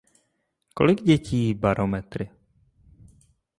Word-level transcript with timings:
Kolik 0.75 1.03
dětí 1.03 1.37
jí 1.37 1.53
barometry? 1.53 2.29